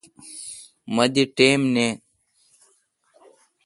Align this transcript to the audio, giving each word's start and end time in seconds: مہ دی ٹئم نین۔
مہ 0.95 1.05
دی 1.13 1.23
ٹئم 1.35 1.61
نین۔ 1.73 1.93